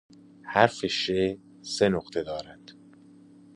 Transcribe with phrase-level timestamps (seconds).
[0.43, 1.11] "حرف "ش"
[1.61, 2.71] سه نقطه دارد."